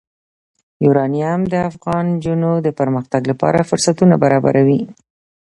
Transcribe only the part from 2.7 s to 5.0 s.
پرمختګ لپاره فرصتونه برابروي.